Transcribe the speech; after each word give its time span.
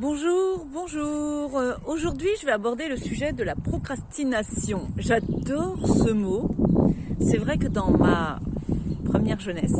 Bonjour, 0.00 0.64
bonjour. 0.72 1.58
Euh, 1.58 1.74
Aujourd'hui, 1.86 2.30
je 2.40 2.46
vais 2.46 2.52
aborder 2.52 2.88
le 2.88 2.96
sujet 2.96 3.34
de 3.34 3.44
la 3.44 3.54
procrastination. 3.54 4.88
J'adore 4.96 5.86
ce 5.86 6.10
mot. 6.10 6.48
C'est 7.20 7.36
vrai 7.36 7.58
que 7.58 7.66
dans 7.66 7.90
ma 7.90 8.40
première 9.04 9.38
jeunesse, 9.40 9.76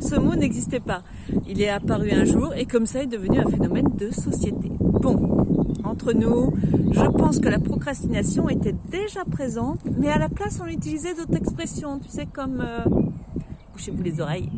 ce 0.00 0.16
mot 0.16 0.34
n'existait 0.34 0.80
pas. 0.80 1.04
Il 1.46 1.62
est 1.62 1.68
apparu 1.68 2.10
un 2.10 2.24
jour 2.24 2.52
et 2.56 2.66
comme 2.66 2.84
ça 2.84 3.04
est 3.04 3.06
devenu 3.06 3.38
un 3.38 3.48
phénomène 3.48 3.94
de 3.96 4.10
société. 4.10 4.72
Bon, 4.80 5.46
entre 5.84 6.14
nous, 6.14 6.52
je 6.90 7.04
pense 7.04 7.38
que 7.38 7.48
la 7.48 7.60
procrastination 7.60 8.48
était 8.48 8.74
déjà 8.90 9.24
présente, 9.24 9.78
mais 9.98 10.08
à 10.08 10.18
la 10.18 10.30
place, 10.30 10.58
on 10.60 10.66
utilisait 10.66 11.14
d'autres 11.14 11.36
expressions, 11.36 12.00
tu 12.00 12.08
sais, 12.08 12.26
comme 12.26 12.60
euh, 12.60 12.84
bouchez-vous 13.72 14.02
les 14.02 14.20
oreilles. 14.20 14.50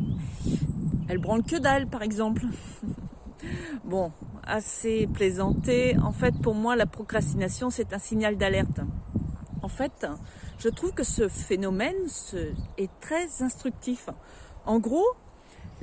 Elle 1.10 1.18
branle 1.18 1.42
que 1.42 1.56
dalle, 1.56 1.86
par 1.86 2.00
exemple. 2.00 2.46
Bon, 3.84 4.10
assez 4.46 5.06
plaisanté. 5.06 5.96
En 6.02 6.12
fait, 6.12 6.34
pour 6.40 6.54
moi, 6.54 6.76
la 6.76 6.86
procrastination, 6.86 7.70
c'est 7.70 7.92
un 7.92 7.98
signal 7.98 8.36
d'alerte. 8.36 8.80
En 9.62 9.68
fait, 9.68 10.06
je 10.58 10.68
trouve 10.68 10.92
que 10.92 11.04
ce 11.04 11.28
phénomène 11.28 11.96
est 12.76 12.90
très 13.00 13.42
instructif. 13.42 14.10
En 14.66 14.78
gros, 14.78 15.06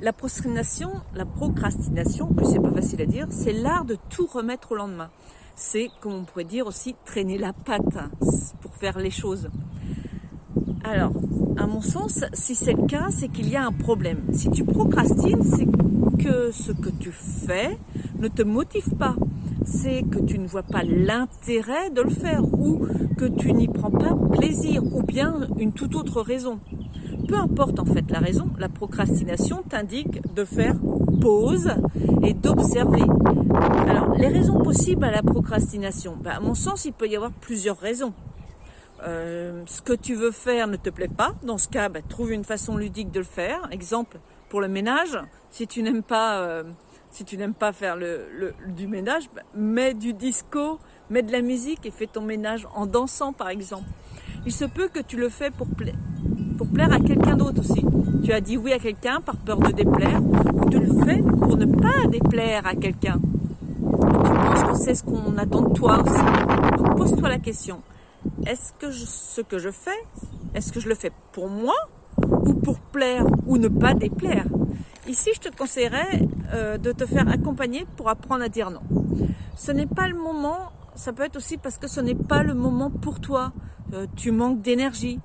la 0.00 0.12
procrastination, 0.12 0.92
la 1.14 1.24
procrastination, 1.24 2.28
plus 2.28 2.46
c'est 2.46 2.60
pas 2.60 2.72
facile 2.72 3.02
à 3.02 3.06
dire, 3.06 3.26
c'est 3.30 3.52
l'art 3.52 3.84
de 3.84 3.96
tout 4.08 4.26
remettre 4.26 4.72
au 4.72 4.74
lendemain. 4.76 5.10
C'est, 5.54 5.90
comme 6.00 6.14
on 6.14 6.24
pourrait 6.24 6.44
dire 6.44 6.66
aussi, 6.66 6.96
traîner 7.04 7.38
la 7.38 7.52
patte 7.52 7.98
pour 8.60 8.74
faire 8.76 8.98
les 8.98 9.10
choses. 9.10 9.50
Alors, 10.84 11.12
à 11.56 11.66
mon 11.66 11.80
sens, 11.80 12.24
si 12.32 12.54
c'est 12.54 12.72
le 12.72 12.86
cas, 12.86 13.08
c'est 13.10 13.28
qu'il 13.28 13.48
y 13.48 13.56
a 13.56 13.64
un 13.64 13.72
problème. 13.72 14.32
Si 14.32 14.50
tu 14.50 14.64
procrastines, 14.64 15.42
c'est 15.42 15.66
que 16.18 16.50
ce 16.52 16.72
que 16.72 16.90
tu 16.90 17.10
fais 17.12 17.78
ne 18.18 18.28
te 18.28 18.42
motive 18.42 18.90
pas. 18.98 19.16
C'est 19.64 20.02
que 20.02 20.18
tu 20.20 20.38
ne 20.38 20.46
vois 20.46 20.62
pas 20.62 20.82
l'intérêt 20.82 21.90
de 21.90 22.02
le 22.02 22.10
faire 22.10 22.42
ou 22.44 22.86
que 23.16 23.26
tu 23.26 23.52
n'y 23.52 23.68
prends 23.68 23.90
pas 23.90 24.14
plaisir 24.32 24.82
ou 24.84 25.02
bien 25.02 25.48
une 25.58 25.72
toute 25.72 25.94
autre 25.94 26.20
raison. 26.20 26.58
Peu 27.28 27.36
importe 27.36 27.78
en 27.78 27.84
fait 27.84 28.10
la 28.10 28.18
raison, 28.18 28.50
la 28.58 28.68
procrastination 28.68 29.62
t'indique 29.68 30.20
de 30.34 30.44
faire 30.44 30.74
pause 31.20 31.70
et 32.22 32.34
d'observer. 32.34 33.04
Alors, 33.88 34.14
les 34.16 34.28
raisons 34.28 34.60
possibles 34.62 35.04
à 35.04 35.10
la 35.10 35.22
procrastination, 35.22 36.16
ben, 36.20 36.32
à 36.32 36.40
mon 36.40 36.54
sens, 36.54 36.84
il 36.84 36.92
peut 36.92 37.08
y 37.08 37.16
avoir 37.16 37.30
plusieurs 37.32 37.78
raisons. 37.78 38.12
Euh, 39.04 39.62
ce 39.66 39.82
que 39.82 39.92
tu 39.92 40.14
veux 40.14 40.30
faire 40.30 40.68
ne 40.68 40.76
te 40.76 40.90
plaît 40.90 41.08
pas, 41.08 41.34
dans 41.42 41.58
ce 41.58 41.68
cas, 41.68 41.88
bah, 41.88 42.00
trouve 42.08 42.32
une 42.32 42.44
façon 42.44 42.76
ludique 42.76 43.10
de 43.10 43.18
le 43.18 43.24
faire. 43.24 43.68
Exemple, 43.72 44.18
pour 44.48 44.60
le 44.60 44.68
ménage, 44.68 45.18
si 45.50 45.66
tu 45.66 45.82
n'aimes 45.82 46.02
pas, 46.02 46.40
euh, 46.40 46.62
si 47.10 47.24
tu 47.24 47.36
n'aimes 47.36 47.54
pas 47.54 47.72
faire 47.72 47.96
le, 47.96 48.54
du 48.68 48.86
ménage, 48.86 49.24
bah, 49.34 49.42
mets 49.54 49.94
du 49.94 50.12
disco, 50.12 50.78
mets 51.10 51.22
de 51.22 51.32
la 51.32 51.42
musique 51.42 51.84
et 51.84 51.90
fais 51.90 52.06
ton 52.06 52.22
ménage 52.22 52.68
en 52.74 52.86
dansant, 52.86 53.32
par 53.32 53.48
exemple. 53.48 53.88
Il 54.46 54.52
se 54.52 54.64
peut 54.64 54.88
que 54.88 55.00
tu 55.00 55.16
le 55.16 55.28
fais 55.28 55.50
pour, 55.50 55.66
pour 56.56 56.66
plaire 56.68 56.92
à 56.92 57.00
quelqu'un 57.00 57.36
d'autre 57.36 57.60
aussi. 57.60 57.84
Tu 58.22 58.32
as 58.32 58.40
dit 58.40 58.56
oui 58.56 58.72
à 58.72 58.78
quelqu'un 58.78 59.20
par 59.20 59.36
peur 59.36 59.58
de 59.58 59.72
déplaire, 59.72 60.20
ou 60.22 60.70
tu 60.70 60.78
le 60.78 61.04
fais 61.04 61.18
pour 61.18 61.56
ne 61.56 61.66
pas 61.66 62.06
déplaire 62.08 62.66
à 62.66 62.74
quelqu'un. 62.76 63.18
Tu 63.20 64.32
penses 64.32 64.62
que 64.62 64.84
c'est 64.84 64.94
ce 64.94 65.02
qu'on 65.02 65.36
attend 65.38 65.62
de 65.62 65.74
toi 65.74 66.02
aussi. 66.02 66.76
Donc 66.76 66.96
pose-toi 66.96 67.28
la 67.28 67.38
question 67.38 67.80
est-ce 68.46 68.72
que 68.78 68.90
ce 68.90 69.40
que 69.40 69.58
je 69.58 69.70
fais, 69.70 69.90
est-ce 70.54 70.72
que 70.72 70.80
je 70.80 70.88
le 70.88 70.94
fais 70.94 71.12
pour 71.32 71.48
moi 71.48 71.74
ou 72.18 72.54
pour 72.54 72.80
plaire 72.80 73.24
ou 73.46 73.58
ne 73.58 73.68
pas 73.68 73.94
déplaire? 73.94 74.46
Ici, 75.08 75.30
je 75.34 75.40
te 75.40 75.56
conseillerais 75.56 76.28
euh, 76.52 76.78
de 76.78 76.92
te 76.92 77.06
faire 77.06 77.28
accompagner 77.28 77.86
pour 77.96 78.08
apprendre 78.08 78.42
à 78.42 78.48
dire 78.48 78.70
non. 78.70 78.82
Ce 79.56 79.72
n'est 79.72 79.86
pas 79.86 80.08
le 80.08 80.16
moment, 80.16 80.70
ça 80.94 81.12
peut 81.12 81.24
être 81.24 81.36
aussi 81.36 81.56
parce 81.56 81.78
que 81.78 81.88
ce 81.88 82.00
n'est 82.00 82.14
pas 82.14 82.42
le 82.42 82.54
moment 82.54 82.90
pour 82.90 83.20
toi. 83.20 83.52
Euh, 83.92 84.06
tu 84.16 84.30
manques 84.30 84.62
d'énergie. 84.62 85.20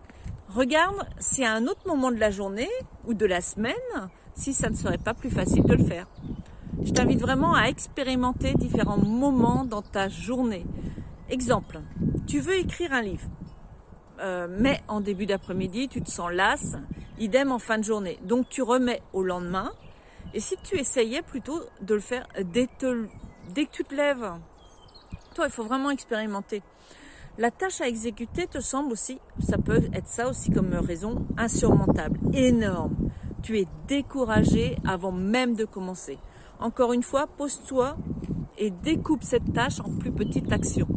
Regarde 0.49 1.07
si 1.19 1.43
à 1.43 1.53
un 1.53 1.67
autre 1.67 1.85
moment 1.85 2.11
de 2.11 2.17
la 2.17 2.31
journée 2.31 2.69
ou 3.05 3.13
de 3.13 3.25
la 3.25 3.41
semaine, 3.41 3.73
si 4.33 4.53
ça 4.53 4.69
ne 4.69 4.75
serait 4.75 4.97
pas 4.97 5.13
plus 5.13 5.29
facile 5.29 5.63
de 5.63 5.73
le 5.73 5.83
faire. 5.83 6.07
Je 6.83 6.91
t'invite 6.91 7.19
vraiment 7.19 7.53
à 7.55 7.65
expérimenter 7.65 8.53
différents 8.53 8.97
moments 8.97 9.65
dans 9.65 9.81
ta 9.81 10.09
journée. 10.09 10.65
Exemple, 11.29 11.81
tu 12.25 12.39
veux 12.39 12.55
écrire 12.57 12.93
un 12.93 13.01
livre, 13.01 13.27
euh, 14.21 14.47
mais 14.49 14.81
en 14.87 15.01
début 15.01 15.25
d'après-midi, 15.25 15.89
tu 15.89 16.01
te 16.01 16.09
sens 16.09 16.31
lasse, 16.31 16.77
idem 17.19 17.51
en 17.51 17.59
fin 17.59 17.77
de 17.77 17.83
journée. 17.83 18.17
Donc 18.23 18.47
tu 18.47 18.61
remets 18.61 19.01
au 19.11 19.23
lendemain. 19.23 19.73
Et 20.33 20.39
si 20.39 20.55
tu 20.63 20.77
essayais 20.77 21.21
plutôt 21.21 21.59
de 21.81 21.95
le 21.95 21.99
faire 21.99 22.25
dès, 22.53 22.69
dès 23.53 23.65
que 23.65 23.71
tu 23.71 23.83
te 23.83 23.93
lèves, 23.93 24.25
toi, 25.35 25.47
il 25.47 25.51
faut 25.51 25.65
vraiment 25.65 25.89
expérimenter. 25.89 26.63
La 27.37 27.51
tâche 27.51 27.81
à 27.81 27.89
exécuter 27.89 28.47
te 28.47 28.59
semble 28.59 28.93
aussi, 28.93 29.19
ça 29.39 29.57
peut 29.57 29.83
être 29.93 30.07
ça 30.07 30.29
aussi 30.29 30.49
comme 30.49 30.73
raison 30.73 31.27
insurmontable, 31.37 32.19
énorme. 32.33 32.95
Tu 33.43 33.59
es 33.59 33.67
découragé 33.87 34.77
avant 34.87 35.11
même 35.11 35.55
de 35.55 35.65
commencer. 35.65 36.19
Encore 36.59 36.93
une 36.93 37.03
fois, 37.03 37.27
pose-toi 37.27 37.97
et 38.57 38.71
découpe 38.71 39.23
cette 39.23 39.53
tâche 39.53 39.81
en 39.81 39.89
plus 39.97 40.11
petites 40.11 40.51
actions 40.51 40.87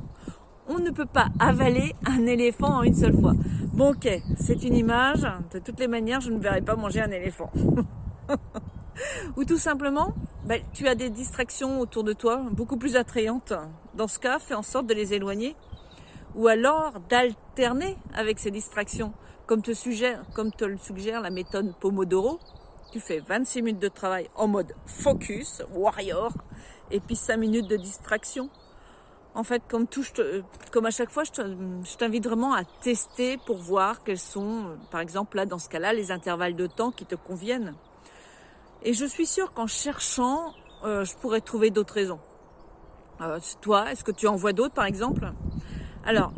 on 0.71 0.79
ne 0.79 0.91
peut 0.91 1.07
pas 1.07 1.27
avaler 1.41 1.95
un 2.07 2.27
éléphant 2.27 2.79
en 2.79 2.83
une 2.83 2.95
seule 2.95 3.19
fois. 3.21 3.35
Bon 3.75 3.91
ok, 3.91 4.09
c'est 4.39 4.63
une 4.63 4.77
image, 4.77 5.27
de 5.53 5.59
toutes 5.59 5.81
les 5.81 5.89
manières 5.89 6.21
je 6.21 6.31
ne 6.31 6.39
verrai 6.39 6.61
pas 6.61 6.77
manger 6.77 7.01
un 7.01 7.11
éléphant. 7.11 7.51
Ou 9.37 9.45
tout 9.45 9.59
simplement, 9.59 10.15
ben, 10.45 10.63
tu 10.73 10.87
as 10.87 10.95
des 10.95 11.11
distractions 11.11 11.81
autour 11.81 12.05
de 12.05 12.13
toi 12.13 12.43
beaucoup 12.53 12.77
plus 12.77 12.97
attrayantes. 12.97 13.53
Dans 13.95 14.07
ce 14.07 14.19
cas, 14.19 14.39
fais 14.39 14.55
en 14.55 14.63
sorte 14.63 14.87
de 14.87 14.95
les 14.95 15.13
éloigner. 15.13 15.57
Ou 16.37 16.47
alors 16.47 16.93
d'alterner 17.09 17.97
avec 18.15 18.39
ces 18.39 18.51
distractions. 18.51 19.13
Comme 19.47 19.63
te, 19.63 19.75
suggère, 19.75 20.23
comme 20.35 20.53
te 20.53 20.65
le 20.65 20.79
suggère 20.79 21.21
la 21.21 21.31
méthode 21.31 21.75
Pomodoro, 21.81 22.39
tu 22.93 23.01
fais 23.01 23.19
26 23.19 23.63
minutes 23.63 23.83
de 23.83 23.89
travail 23.89 24.29
en 24.37 24.47
mode 24.47 24.75
focus, 24.87 25.63
warrior, 25.75 26.33
et 26.93 27.01
puis 27.01 27.17
5 27.17 27.37
minutes 27.37 27.69
de 27.69 27.77
distraction. 27.77 28.51
En 29.35 29.45
fait, 29.45 29.63
comme, 29.69 29.87
tout, 29.87 30.05
comme 30.73 30.87
à 30.87 30.91
chaque 30.91 31.11
fois, 31.11 31.23
je 31.25 31.97
t'invite 31.97 32.27
vraiment 32.27 32.53
à 32.53 32.65
tester 32.65 33.39
pour 33.39 33.59
voir 33.59 34.03
quels 34.03 34.19
sont, 34.19 34.77
par 34.91 35.01
exemple, 35.01 35.37
là, 35.37 35.47
dans 35.47 35.59
ce 35.59 35.69
cas-là, 35.69 35.93
les 35.93 36.11
intervalles 36.11 36.57
de 36.57 36.67
temps 36.67 36.91
qui 36.91 37.07
te 37.07 37.15
conviennent. 37.15 37.75
Et 38.83 38.93
je 38.93 39.05
suis 39.05 39.27
sûre 39.27 39.53
qu'en 39.53 39.69
cherchant, 39.69 40.53
euh, 40.85 41.05
je 41.05 41.15
pourrais 41.17 41.41
trouver 41.41 41.71
d'autres 41.71 41.95
raisons. 41.95 42.19
Euh, 43.21 43.39
toi, 43.61 43.93
est-ce 43.93 44.03
que 44.03 44.11
tu 44.11 44.27
en 44.27 44.35
vois 44.35 44.53
d'autres, 44.53 44.75
par 44.75 44.87
exemple? 44.87 45.31
Alors, 46.05 46.33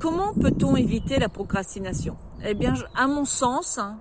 comment 0.00 0.32
peut-on 0.32 0.74
éviter 0.74 1.18
la 1.18 1.28
procrastination? 1.28 2.16
Eh 2.44 2.54
bien, 2.54 2.74
à 2.96 3.06
mon 3.06 3.24
sens, 3.24 3.78
hein, 3.78 3.98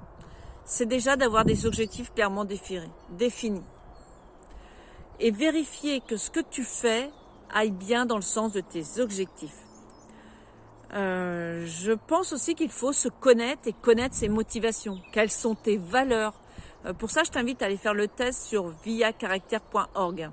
c'est 0.66 0.88
déjà 0.88 1.16
d'avoir 1.16 1.46
des 1.46 1.66
objectifs 1.68 2.12
clairement 2.14 2.46
définis. 2.46 3.62
Et 5.20 5.30
vérifier 5.30 6.02
que 6.02 6.18
ce 6.18 6.32
que 6.32 6.40
tu 6.40 6.64
fais 6.64 7.12
aille 7.54 7.72
bien 7.72 8.06
dans 8.06 8.16
le 8.16 8.22
sens 8.22 8.54
de 8.54 8.62
tes 8.62 9.00
objectifs. 9.00 9.66
Euh, 10.94 11.66
je 11.66 11.94
pense 11.94 12.34
aussi 12.34 12.54
qu'il 12.54 12.70
faut 12.70 12.92
se 12.92 13.08
connaître 13.08 13.62
et 13.66 13.74
connaître 13.74 14.16
ses 14.16 14.28
motivations. 14.28 15.00
Quelles 15.14 15.32
sont 15.32 15.56
tes 15.56 15.78
valeurs 15.78 16.34
euh, 16.86 16.94
Pour 16.94 17.12
ça, 17.12 17.24
je 17.24 17.32
t'invite 17.32 17.62
à 17.62 17.68
aller 17.68 17.78
faire 17.78 17.94
le 17.94 18.08
test 18.08 18.44
sur 18.44 18.70
viacaractère.org. 18.84 20.30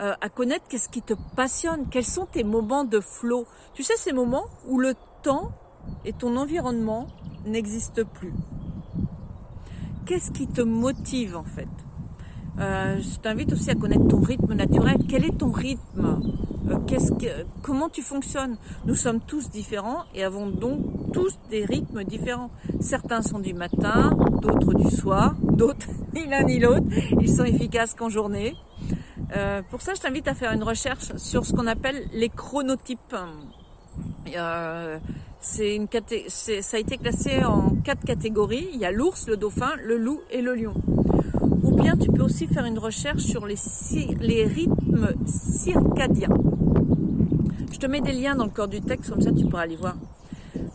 Euh, 0.00 0.14
à 0.20 0.28
connaître 0.28 0.66
qu'est-ce 0.68 0.88
qui 0.88 1.02
te 1.02 1.14
passionne, 1.36 1.88
quels 1.88 2.06
sont 2.06 2.26
tes 2.26 2.42
moments 2.42 2.84
de 2.84 3.00
flow. 3.00 3.46
Tu 3.74 3.82
sais, 3.82 3.96
ces 3.96 4.12
moments 4.12 4.46
où 4.66 4.80
le 4.80 4.94
temps 5.22 5.52
et 6.04 6.12
ton 6.12 6.36
environnement 6.36 7.06
n'existent 7.44 8.04
plus. 8.04 8.32
Qu'est-ce 10.06 10.32
qui 10.32 10.48
te 10.48 10.62
motive 10.62 11.36
en 11.36 11.44
fait? 11.44 11.68
Euh, 12.60 13.00
je 13.00 13.18
t'invite 13.20 13.52
aussi 13.52 13.70
à 13.70 13.74
connaître 13.74 14.06
ton 14.06 14.20
rythme 14.20 14.52
naturel. 14.52 14.98
Quel 15.08 15.24
est 15.24 15.38
ton 15.38 15.50
rythme 15.50 16.20
euh, 16.70 17.44
Comment 17.62 17.88
tu 17.88 18.02
fonctionnes? 18.02 18.56
Nous 18.84 18.94
sommes 18.94 19.20
tous 19.20 19.50
différents 19.50 20.04
et 20.14 20.24
avons 20.24 20.46
donc 20.48 21.12
tous 21.12 21.38
des 21.50 21.64
rythmes 21.64 22.04
différents. 22.04 22.50
Certains 22.80 23.22
sont 23.22 23.38
du 23.38 23.54
matin, 23.54 24.14
d'autres 24.42 24.74
du 24.74 24.90
soir, 24.90 25.36
d'autres 25.42 25.88
ni 26.12 26.26
l'un 26.26 26.42
ni 26.44 26.60
l'autre. 26.60 26.86
Ils 27.20 27.34
sont 27.34 27.44
efficaces 27.44 27.94
qu'en 27.94 28.10
journée. 28.10 28.54
Euh, 29.36 29.62
pour 29.70 29.80
ça, 29.80 29.94
je 29.94 30.00
t'invite 30.00 30.28
à 30.28 30.34
faire 30.34 30.52
une 30.52 30.64
recherche 30.64 31.16
sur 31.16 31.46
ce 31.46 31.54
qu'on 31.54 31.66
appelle 31.66 32.04
les 32.12 32.28
chronotypes. 32.28 33.16
Ça 35.40 35.62
a 35.62 36.78
été 36.78 36.98
classé 36.98 37.42
en 37.42 37.70
quatre 37.82 38.04
catégories. 38.04 38.68
Il 38.74 38.80
y 38.80 38.84
a 38.84 38.92
l'ours, 38.92 39.28
le 39.28 39.38
dauphin, 39.38 39.70
le 39.82 39.96
loup 39.96 40.20
et 40.30 40.42
le 40.42 40.54
lion. 40.54 40.74
Tu 41.98 42.10
peux 42.10 42.22
aussi 42.22 42.46
faire 42.46 42.64
une 42.64 42.78
recherche 42.78 43.22
sur 43.22 43.46
les, 43.46 43.56
les 44.20 44.44
rythmes 44.44 45.08
circadiens. 45.26 46.28
Je 47.72 47.78
te 47.78 47.86
mets 47.86 48.00
des 48.00 48.12
liens 48.12 48.36
dans 48.36 48.44
le 48.44 48.50
corps 48.50 48.68
du 48.68 48.80
texte, 48.80 49.10
comme 49.10 49.20
ça 49.20 49.32
tu 49.32 49.46
pourras 49.46 49.62
aller 49.62 49.76
voir. 49.76 49.96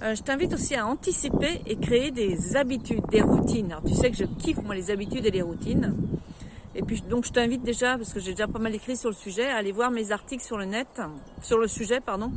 Euh, 0.04 0.14
je 0.14 0.22
t'invite 0.22 0.54
aussi 0.54 0.76
à 0.76 0.86
anticiper 0.86 1.62
et 1.66 1.78
créer 1.78 2.12
des 2.12 2.56
habitudes, 2.56 3.04
des 3.10 3.22
routines. 3.22 3.72
Alors, 3.72 3.84
tu 3.84 3.94
sais 3.94 4.12
que 4.12 4.18
je 4.18 4.26
kiffe 4.26 4.62
moi 4.64 4.76
les 4.76 4.92
habitudes 4.92 5.26
et 5.26 5.32
les 5.32 5.42
routines. 5.42 5.94
Et 6.76 6.84
puis 6.84 7.02
donc 7.02 7.26
je 7.26 7.32
t'invite 7.32 7.64
déjà, 7.64 7.98
parce 7.98 8.14
que 8.14 8.20
j'ai 8.20 8.32
déjà 8.32 8.48
pas 8.48 8.60
mal 8.60 8.76
écrit 8.76 8.98
sur 8.98 9.10
le 9.10 9.16
sujet, 9.16 9.50
à 9.50 9.56
aller 9.56 9.72
voir 9.72 9.92
mes 9.92 10.12
articles 10.12 10.44
sur 10.44 10.58
le 10.58 10.66
net, 10.66 11.02
sur 11.42 11.58
le 11.58 11.68
sujet, 11.68 12.02
pardon. 12.02 12.32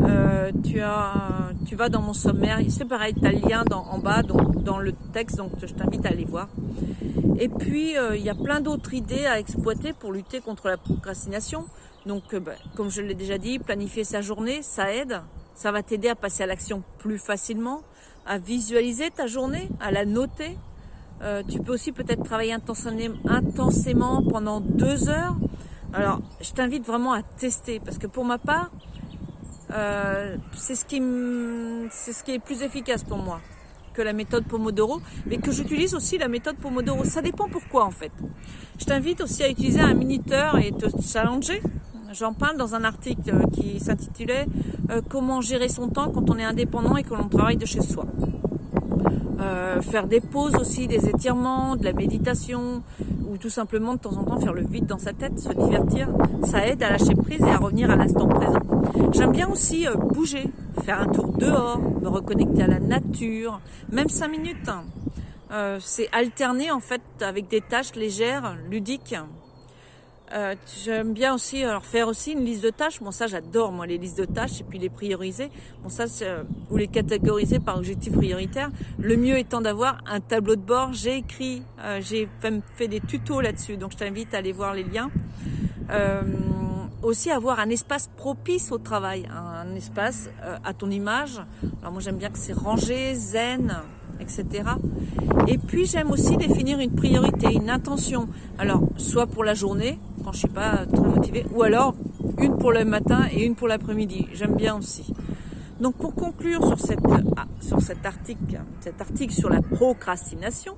Euh, 0.00 0.50
tu 0.64 0.80
as, 0.80 1.52
tu 1.66 1.76
vas 1.76 1.88
dans 1.88 2.02
mon 2.02 2.12
sommaire, 2.12 2.58
c'est 2.68 2.84
pareil, 2.84 3.14
tu 3.14 3.24
as 3.24 3.32
le 3.32 3.38
lien 3.38 3.64
dans, 3.64 3.84
en 3.84 3.98
bas, 3.98 4.22
donc 4.22 4.62
dans 4.64 4.78
le 4.78 4.92
texte, 5.12 5.36
donc 5.36 5.52
je 5.62 5.72
t'invite 5.72 6.04
à 6.04 6.08
aller 6.08 6.24
voir. 6.24 6.48
Et 7.38 7.48
puis 7.48 7.96
euh, 7.96 8.16
il 8.16 8.24
y 8.24 8.30
a 8.30 8.34
plein 8.34 8.60
d'autres 8.60 8.92
idées 8.94 9.26
à 9.26 9.38
exploiter 9.38 9.92
pour 9.92 10.12
lutter 10.12 10.40
contre 10.40 10.68
la 10.68 10.76
procrastination. 10.76 11.66
Donc, 12.06 12.34
euh, 12.34 12.40
bah, 12.40 12.52
comme 12.76 12.90
je 12.90 13.02
l'ai 13.02 13.14
déjà 13.14 13.36
dit, 13.36 13.58
planifier 13.58 14.04
sa 14.04 14.20
journée, 14.20 14.62
ça 14.62 14.94
aide. 14.94 15.20
Ça 15.54 15.72
va 15.72 15.82
t'aider 15.82 16.08
à 16.08 16.14
passer 16.14 16.44
à 16.44 16.46
l'action 16.46 16.82
plus 16.98 17.18
facilement, 17.18 17.82
à 18.26 18.38
visualiser 18.38 19.10
ta 19.10 19.26
journée, 19.26 19.68
à 19.80 19.90
la 19.90 20.04
noter, 20.04 20.56
euh, 21.22 21.42
tu 21.48 21.60
peux 21.60 21.72
aussi 21.72 21.92
peut-être 21.92 22.22
travailler 22.22 22.52
intensément 22.52 24.22
pendant 24.22 24.60
deux 24.60 25.08
heures. 25.08 25.36
Alors, 25.92 26.20
je 26.40 26.52
t'invite 26.52 26.84
vraiment 26.84 27.12
à 27.12 27.22
tester 27.22 27.80
parce 27.80 27.98
que 27.98 28.06
pour 28.06 28.24
ma 28.24 28.38
part, 28.38 28.70
euh, 29.72 30.36
c'est 30.52 30.74
ce 30.74 30.84
qui 30.84 32.32
est 32.32 32.38
plus 32.38 32.62
efficace 32.62 33.02
pour 33.02 33.18
moi 33.18 33.40
que 33.96 34.02
la 34.02 34.12
méthode 34.12 34.44
Pomodoro, 34.44 35.00
mais 35.26 35.38
que 35.38 35.50
j'utilise 35.50 35.94
aussi 35.94 36.18
la 36.18 36.28
méthode 36.28 36.56
Pomodoro. 36.56 37.04
Ça 37.04 37.22
dépend 37.22 37.48
pourquoi 37.48 37.86
en 37.86 37.90
fait. 37.90 38.12
Je 38.78 38.84
t'invite 38.84 39.22
aussi 39.22 39.42
à 39.42 39.48
utiliser 39.48 39.80
un 39.80 39.94
minuteur 39.94 40.58
et 40.58 40.70
te 40.70 40.86
challenger. 41.00 41.62
J'en 42.12 42.34
parle 42.34 42.56
dans 42.58 42.74
un 42.74 42.84
article 42.84 43.34
qui 43.52 43.80
s'intitulait 43.80 44.46
euh, 44.90 45.00
Comment 45.08 45.40
gérer 45.40 45.68
son 45.68 45.88
temps 45.88 46.10
quand 46.10 46.30
on 46.30 46.38
est 46.38 46.44
indépendant 46.44 46.96
et 46.96 47.02
que 47.02 47.14
l'on 47.14 47.28
travaille 47.28 47.56
de 47.56 47.66
chez 47.66 47.80
soi. 47.80 48.04
Euh, 49.38 49.82
faire 49.82 50.06
des 50.06 50.20
pauses 50.20 50.54
aussi, 50.56 50.86
des 50.86 51.08
étirements, 51.08 51.76
de 51.76 51.84
la 51.84 51.92
méditation, 51.92 52.82
ou 53.28 53.36
tout 53.36 53.50
simplement 53.50 53.94
de 53.94 53.98
temps 53.98 54.16
en 54.16 54.24
temps 54.24 54.40
faire 54.40 54.54
le 54.54 54.66
vide 54.66 54.86
dans 54.86 54.98
sa 54.98 55.12
tête, 55.12 55.38
se 55.38 55.52
divertir. 55.52 56.08
Ça 56.44 56.66
aide 56.66 56.82
à 56.82 56.90
lâcher 56.90 57.14
prise 57.14 57.42
et 57.42 57.50
à 57.50 57.58
revenir 57.58 57.90
à 57.90 57.96
l'instant 57.96 58.28
présent. 58.28 58.60
J'aime 59.12 59.32
bien 59.32 59.48
aussi 59.48 59.86
euh, 59.86 59.94
bouger, 59.94 60.48
faire 60.82 61.02
un 61.02 61.08
tour 61.08 61.28
dehors, 61.36 61.78
me 61.78 62.08
reconnecter 62.08 62.62
à 62.62 62.66
la 62.66 62.80
nature, 62.80 63.60
même 63.90 64.08
cinq 64.08 64.28
minutes. 64.28 64.70
Euh, 65.52 65.78
c'est 65.80 66.08
alterner 66.12 66.70
en 66.70 66.80
fait 66.80 67.02
avec 67.20 67.48
des 67.48 67.60
tâches 67.60 67.94
légères, 67.94 68.56
ludiques, 68.70 69.14
euh, 70.34 70.56
j'aime 70.84 71.12
bien 71.12 71.34
aussi 71.34 71.62
alors 71.62 71.84
faire 71.84 72.08
aussi 72.08 72.32
une 72.32 72.44
liste 72.44 72.62
de 72.62 72.70
tâches. 72.70 73.00
Bon 73.00 73.12
ça 73.12 73.26
j'adore 73.26 73.70
moi 73.70 73.86
les 73.86 73.96
listes 73.96 74.18
de 74.18 74.24
tâches 74.24 74.60
et 74.60 74.64
puis 74.64 74.78
les 74.78 74.88
prioriser. 74.88 75.50
Bon 75.82 75.88
ça 75.88 76.04
euh, 76.22 76.42
ou 76.70 76.76
les 76.76 76.88
catégoriser 76.88 77.60
par 77.60 77.78
objectif 77.78 78.12
prioritaire. 78.12 78.70
Le 78.98 79.16
mieux 79.16 79.38
étant 79.38 79.60
d'avoir 79.60 79.98
un 80.06 80.20
tableau 80.20 80.56
de 80.56 80.62
bord. 80.62 80.92
J'ai 80.92 81.16
écrit, 81.16 81.62
euh, 81.80 82.00
j'ai 82.02 82.28
fait, 82.40 82.88
des 82.88 83.00
tutos 83.00 83.40
là-dessus. 83.40 83.76
Donc 83.76 83.92
je 83.92 83.98
t'invite 83.98 84.34
à 84.34 84.38
aller 84.38 84.52
voir 84.52 84.74
les 84.74 84.84
liens. 84.84 85.10
aussi 87.02 87.30
avoir 87.30 87.60
un 87.60 87.70
espace 87.70 88.10
propice 88.16 88.72
au 88.72 88.78
travail, 88.78 89.28
un, 89.30 89.72
espace 89.76 90.28
à 90.64 90.72
ton 90.74 90.90
image. 90.90 91.40
Alors 91.80 91.92
moi 91.92 92.00
j'aime 92.00 92.16
bien 92.16 92.30
que 92.30 92.38
c'est 92.38 92.52
rangé, 92.52 93.14
zen, 93.14 93.80
etc. 94.18 94.64
Et 95.46 95.58
puis 95.58 95.86
j'aime 95.86 96.10
aussi 96.10 96.36
définir 96.36 96.80
une 96.80 96.90
priorité, 96.90 97.52
une 97.52 97.70
intention. 97.70 98.28
Alors 98.58 98.80
soit 98.96 99.26
pour 99.26 99.44
la 99.44 99.54
journée, 99.54 100.00
quand 100.26 100.32
je 100.32 100.38
suis 100.38 100.48
pas 100.48 100.84
très 100.86 101.06
motivée, 101.06 101.46
ou 101.54 101.62
alors 101.62 101.94
une 102.38 102.58
pour 102.58 102.72
le 102.72 102.84
matin 102.84 103.28
et 103.30 103.44
une 103.44 103.54
pour 103.54 103.68
l'après-midi. 103.68 104.26
J'aime 104.32 104.56
bien 104.56 104.76
aussi. 104.76 105.14
Donc 105.78 105.94
pour 105.94 106.16
conclure 106.16 106.66
sur, 106.66 106.80
cette, 106.80 106.98
ah, 107.36 107.46
sur 107.60 107.80
cet, 107.80 108.04
article, 108.04 108.60
cet 108.80 109.00
article 109.00 109.32
sur 109.32 109.48
la 109.48 109.62
procrastination, 109.62 110.76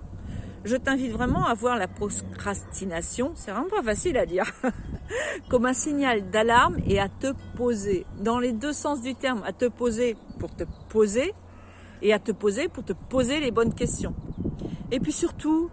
je 0.64 0.76
t'invite 0.76 1.12
vraiment 1.12 1.46
à 1.46 1.54
voir 1.54 1.78
la 1.78 1.88
procrastination, 1.88 3.32
c'est 3.36 3.50
vraiment 3.50 3.70
pas 3.70 3.82
facile 3.82 4.18
à 4.18 4.26
dire, 4.26 4.44
comme 5.48 5.64
un 5.64 5.72
signal 5.72 6.28
d'alarme 6.28 6.76
et 6.86 7.00
à 7.00 7.08
te 7.08 7.32
poser, 7.56 8.04
dans 8.22 8.38
les 8.38 8.52
deux 8.52 8.74
sens 8.74 9.00
du 9.00 9.14
terme, 9.14 9.42
à 9.46 9.54
te 9.54 9.64
poser 9.64 10.18
pour 10.38 10.54
te 10.54 10.64
poser 10.90 11.32
et 12.02 12.12
à 12.12 12.18
te 12.18 12.32
poser 12.32 12.68
pour 12.68 12.84
te 12.84 12.92
poser 12.92 13.40
les 13.40 13.50
bonnes 13.50 13.72
questions. 13.72 14.14
Et 14.90 15.00
puis 15.00 15.12
surtout, 15.12 15.70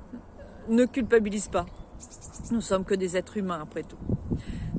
ne 0.69 0.85
culpabilise 0.85 1.49
pas. 1.49 1.65
Nous 2.51 2.61
sommes 2.61 2.83
que 2.83 2.95
des 2.95 3.17
êtres 3.17 3.37
humains 3.37 3.59
après 3.61 3.83
tout. 3.83 3.97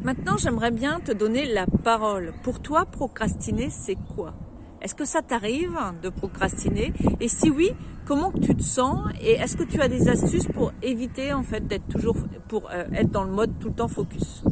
Maintenant, 0.03 0.37
j'aimerais 0.37 0.71
bien 0.71 1.01
te 1.01 1.13
donner 1.13 1.47
la 1.53 1.67
parole. 1.67 2.33
Pour 2.43 2.61
toi, 2.61 2.85
procrastiner, 2.85 3.71
c'est 3.71 3.97
quoi? 4.15 4.35
Est-ce 4.81 4.95
que 4.95 5.05
ça 5.05 5.23
t'arrive 5.23 5.77
de 6.03 6.09
procrastiner? 6.11 6.93
Et 7.21 7.29
si 7.29 7.51
oui, 7.51 7.71
comment 8.05 8.31
tu 8.31 8.55
te 8.55 8.63
sens? 8.63 9.01
Et 9.21 9.33
est-ce 9.33 9.57
que 9.57 9.65
tu 9.65 9.81
as 9.81 9.89
des 9.89 10.09
astuces 10.09 10.47
pour 10.47 10.73
éviter 10.83 11.33
en 11.33 11.43
fait 11.43 11.67
d'être 11.67 11.89
toujours 11.89 12.17
pour 12.47 12.71
euh, 12.71 12.85
être 12.93 13.11
dans 13.11 13.25
le 13.25 13.33
mode 13.33 13.59
tout 13.59 13.69
le 13.69 13.75
temps 13.75 13.89
focus? 13.89 14.45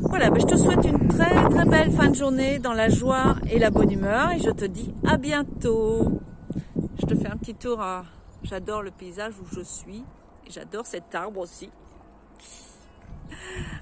Voilà, 0.00 0.30
ben, 0.30 0.40
je 0.40 0.46
te 0.46 0.56
souhaite 0.56 0.84
une 0.84 1.08
très 1.08 1.48
très 1.50 1.64
belle 1.64 1.90
fin 1.90 2.08
de 2.08 2.14
journée 2.14 2.58
dans 2.58 2.72
la 2.72 2.88
joie 2.88 3.36
et 3.50 3.58
la 3.58 3.70
bonne 3.70 3.90
humeur 3.90 4.30
et 4.30 4.38
je 4.38 4.50
te 4.50 4.64
dis 4.64 4.94
à 5.06 5.16
bientôt. 5.16 6.20
Je 6.98 7.06
te 7.06 7.14
fais 7.14 7.28
un 7.28 7.36
petit 7.36 7.54
tour 7.54 7.80
à 7.80 8.04
J'adore 8.44 8.82
le 8.82 8.90
paysage 8.90 9.34
où 9.40 9.54
je 9.54 9.62
suis. 9.62 10.02
J'adore 10.48 10.86
cet 10.86 11.14
arbre 11.14 11.40
aussi. 11.40 11.70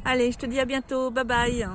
Allez, 0.05 0.33
je 0.33 0.39
te 0.39 0.47
dis 0.47 0.59
à 0.61 0.65
bientôt. 0.65 1.11
Bye 1.11 1.25
bye. 1.25 1.67